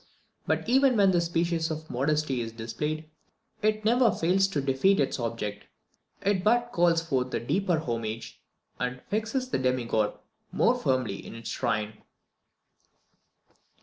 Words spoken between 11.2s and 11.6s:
in his